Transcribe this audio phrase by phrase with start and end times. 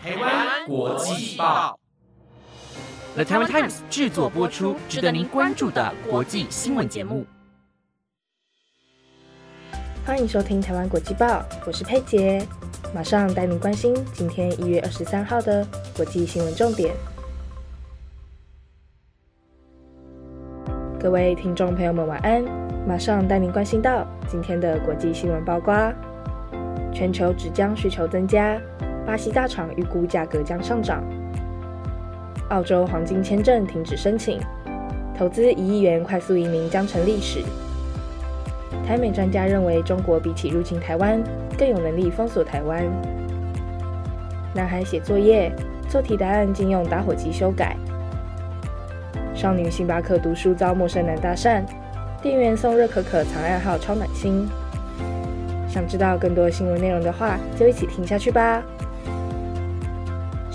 [0.00, 1.76] 台湾国际报
[3.14, 7.26] ，The Taiwan Times 制作播出，值得您关注的国际新闻节目。
[10.06, 12.40] 欢迎收听台湾国际报，我是佩杰，
[12.94, 15.66] 马上带您关心今天一月二十三号的
[15.96, 16.94] 国际新闻重点。
[21.00, 22.44] 各位听众朋友们，晚安！
[22.86, 25.92] 马上带您关心到今天的国际新闻曝光：
[26.94, 28.60] 全球纸浆需求增加，
[29.08, 30.98] 巴西大厂预估价格将上涨；
[32.50, 34.38] 澳洲黄金签证停止申请，
[35.16, 37.42] 投资一亿元快速移民将成历史。
[38.86, 41.18] 台美专家认为，中国比起入侵台湾
[41.58, 42.84] 更有能力封锁台湾。
[44.52, 45.50] 男孩写作业，
[45.88, 47.74] 做题答案竟用打火机修改。
[49.34, 51.62] 少女星巴克读书遭陌生男搭讪，
[52.20, 54.46] 店员送热可可藏暗号超暖心。
[55.66, 58.62] 想知道更多新闻内容的话，就一起听下去吧。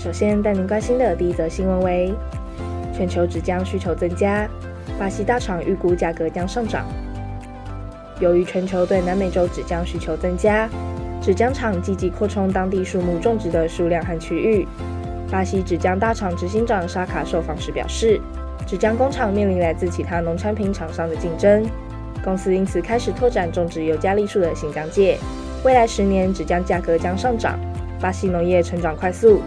[0.04, 2.12] 首先带您关心的第一则新闻为：
[2.94, 4.46] 全球纸浆需求增加，
[4.98, 6.84] 巴西大厂预估价格将上涨。
[8.20, 10.68] 由于全球对南美洲纸浆需求增加，
[11.22, 14.68] 纸浆厂积极扩充当地树木种植的数量和区域。
[15.30, 18.20] 巴西纸浆大厂执行长沙卡受访时表示，
[18.66, 21.64] 纸浆工厂面临来自其他农产品厂商的竞争，
[22.22, 25.16] 公司因此开始拓展种植尤加利树的新疆界。
[25.64, 27.58] 未来十年，纸浆价格将上涨。
[27.98, 29.40] 巴西农业成长快速，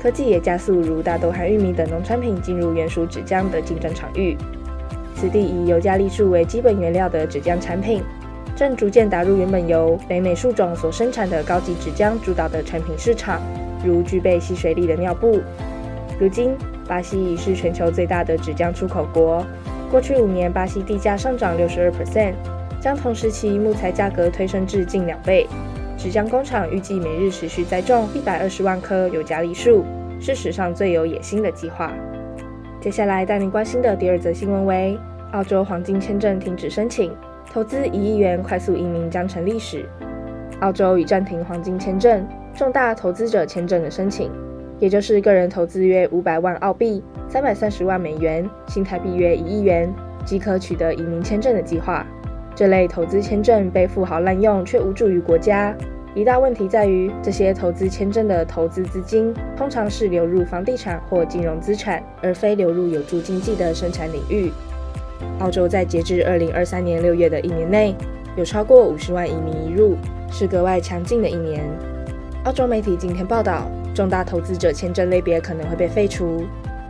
[0.00, 4.36] 科技也加速如大豆和玉米等农产品进入原属纸浆的竞争场域。
[5.16, 8.00] 此地以尤加利树为基本原料的纸浆产品，
[8.54, 13.42] 正逐渐打入原本由北美树种所生产的高级纸浆主导的产品市场，
[13.84, 15.40] 如具备吸水力的尿布。
[16.20, 19.44] 如今，巴西已是全球最大的纸浆出口国。
[19.90, 22.34] 过去五年，巴西地价上涨六十二 percent，
[22.80, 25.46] 将同时期木材价格推升至近两倍。
[25.98, 29.84] 纸浆工厂预计每日持续栽种一百二十万棵尤加利树，
[30.20, 31.92] 是史上最有野心的计划。
[32.80, 34.96] 接下来带您关心的第二则新闻为：
[35.32, 37.12] 澳洲黄金签证停止申请，
[37.52, 39.84] 投资一亿元快速移民将成历史。
[40.60, 42.24] 澳洲已暂停黄金签证
[42.54, 44.30] 重大投资者签证的申请，
[44.78, 49.92] 也就是个人投资约五百万澳币（三百三十万美元，新台币约一亿元）
[50.24, 52.06] 即可取得移民签证的计划。
[52.54, 55.72] 这类投资签证被富豪滥用，却无助于国家。
[56.18, 64.50] 一大问题在于，这些投资签证的投资资金通常是流入房地产或金融资产，而非流入有助经济的生产领域。
[65.38, 67.94] 澳洲在截至二零二三年六月的一年内，
[68.36, 69.96] 有超过五十万移民移入，
[70.28, 71.64] 是格外强劲的一年。
[72.42, 76.44] 澳洲媒体今天报道，重大投资者签证类别可能会被废除。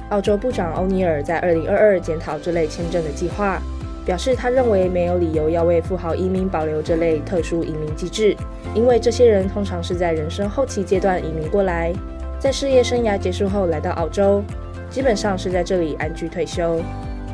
[0.09, 3.61] 澳洲部长欧尼尔在二零二二检讨这类签证的计划。
[4.09, 8.35] 表示他认为没有理由要为富豪移民保留这类特殊移民机制，
[8.75, 11.93] 因为这些人通常是在人生后期阶段移民过来，
[12.39, 14.43] 在事业生涯结束后来到澳洲，
[14.89, 16.81] 基本上是在这里安居退休。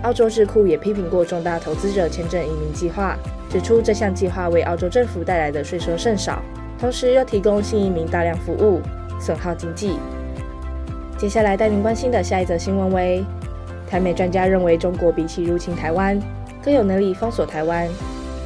[0.02, 3.16] 澳洲智库也批评过重大投资者签证移民计划，
[3.48, 6.42] 指出这项计划为澳洲政府带来的税收甚少，
[6.76, 8.82] 同时又提供新移民大量服务，
[9.20, 9.96] 损耗经济。
[11.16, 13.24] 接下来带您关心的下一则新闻为：
[13.88, 16.20] 台美专家认为中国比起入侵台湾。
[16.64, 17.86] 更有能力封锁台湾。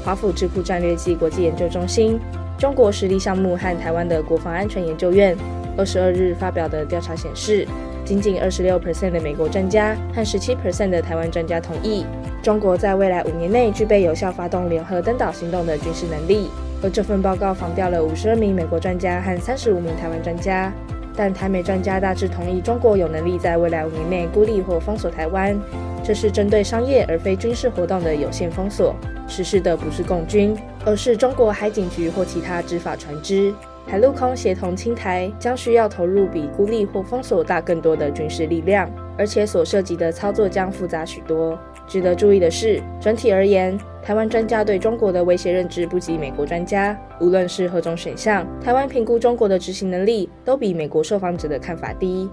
[0.04, 2.18] 华府智库战略暨国际研究中心、
[2.58, 5.36] 中国实力项目和台湾的国防安全研究院
[5.76, 7.66] 二十二日发表的调查显示，
[8.04, 12.04] 仅仅二十六 percent 的美国专家和十七 percent 的台湾专家同意，
[12.42, 16.48] 中国在未来五年内具备有效发动联合登岛行动的军事能力。
[16.82, 20.72] 而这份报告防掉了五十二名美国专家和三十五名台湾专家。
[21.18, 25.58] 但台美专家大致同意，中国有能力在未来五年内孤立或封锁台湾。
[26.04, 28.94] 这是针对商业而非军事活动的有限封锁，
[29.26, 33.52] 实施的不是共军，而是中国海警局或其他执法船只。
[33.84, 41.58] 海陆空协同清台将需要投入比孤立或封锁大更多的军事力量，而且所涉及的操作将复杂许多。
[41.88, 46.97] 值得注意的是，整体而言，台湾专家对中国的威胁认知不及美国专家。
[47.21, 52.29] 无论是何种选项，台湾评估中国的执行能力都比美国受访者的看法低。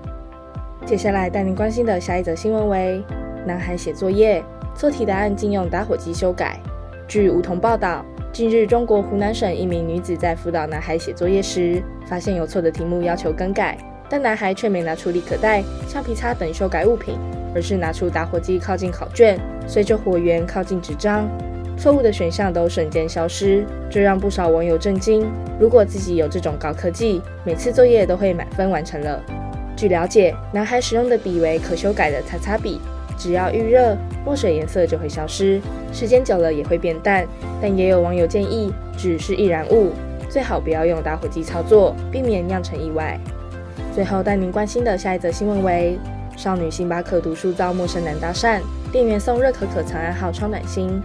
[0.86, 3.02] 接下来带您关心的下一则新闻为。
[3.48, 4.44] 男孩写作业，
[4.76, 6.60] 错题答案竟用打火机修改。
[7.08, 8.04] 据梧桐报道，
[8.34, 13.78] 近日中国湖南省一名女子在辅导男孩写作业时，发现有错的题目要求更改，
[14.10, 17.16] 但男孩却没拿出立可带、橡皮擦等修改物品，
[17.56, 21.28] 而是拿出打火机靠近考卷，随着火源靠近纸张，
[21.78, 25.26] 错误的选项都瞬间消失，这让不少网友震惊。
[25.58, 29.22] 如果自己有这种高科技，每次作业都会满分完成了。
[29.76, 32.80] 据了解，男孩使用的笔为可修改的擦擦笔。
[33.18, 35.62] 只要预热，墨水颜色就会消失，
[35.94, 37.26] 时间久了也会变淡。
[37.62, 39.94] 但也有网友建议，纸是易燃物，
[40.30, 43.18] 最好不要用打火机操作，避免酿成意外。
[43.94, 45.98] 最后带您关心的下一则新闻为：
[46.36, 48.60] 少女星巴克读书遭陌生男搭讪，
[48.92, 51.02] 店员送热可可藏暗号超暖心。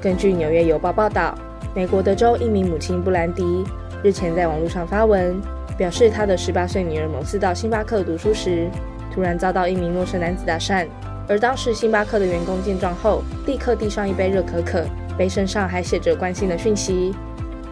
[0.00, 1.36] 根据纽约邮报报道，
[1.74, 3.64] 美国德州一名母亲布兰迪
[4.02, 5.40] 日前在网络上发文，
[5.76, 8.70] 表示她的十八岁女儿某次到星巴克读书时，
[9.12, 10.86] 突然遭到一名陌生男子搭讪，
[11.28, 14.84] 而当时星巴克的员工见状后，立刻递上一杯热可可，
[15.18, 17.12] 杯身上还写着关心的讯息：“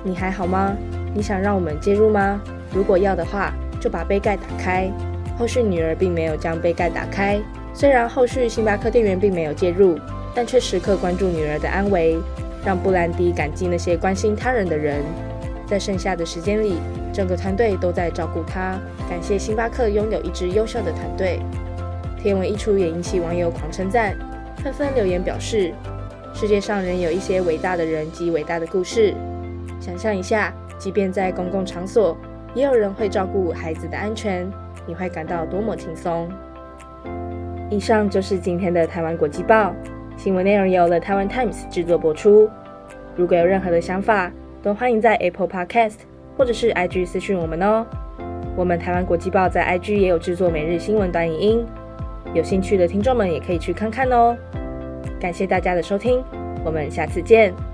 [0.03, 0.75] 你还好吗？
[1.15, 2.41] 你想让我们介入吗？
[2.75, 3.53] 如果要的话。”
[3.83, 4.89] 就把杯盖打开。
[5.39, 7.41] 后续女儿并没有将杯盖打开。
[7.75, 9.99] 虽然后续星巴克店员并没有介入，
[10.35, 12.19] 但却时刻关注女儿的安危，
[12.65, 15.03] 让布兰迪感激那些关心他人的人。
[15.67, 16.77] 在剩下的时间里，
[17.15, 18.79] 整个团队都在照顾她。
[19.09, 21.41] 感谢星巴克拥有一支优秀的团队。
[22.23, 24.15] 天文一出也引起网友狂称赞，
[24.63, 25.73] 纷纷留言表示：
[26.35, 29.15] 世界上仍有一些伟大的人及伟大的故事。
[29.81, 32.17] 想象一下，即便在公共场所。
[32.55, 34.47] 也有人会照顾孩子的安全，
[34.87, 36.29] 你会感到多么轻松。
[37.71, 39.75] 以上就是今天的台湾国际报
[40.17, 42.49] 新闻内容，由了台湾 Times 制作播出。
[43.17, 44.31] 如果有任何的想法，
[44.63, 45.97] 都欢迎在 Apple Podcast
[46.37, 47.87] 或者是 IG 私讯我们哦。
[48.55, 51.67] 我们台湾国际报在 IG 也有制作每日新闻短影音，
[52.35, 54.37] 有兴趣的听众们也可以去看看哦。
[55.19, 56.23] 感谢大家的收听，
[56.65, 57.72] 我们下次见。